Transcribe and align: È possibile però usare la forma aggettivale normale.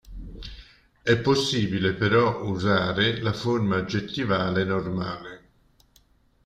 È 1.03 1.15
possibile 1.19 1.93
però 1.93 2.41
usare 2.45 3.21
la 3.21 3.33
forma 3.33 3.75
aggettivale 3.75 4.63
normale. 4.63 5.49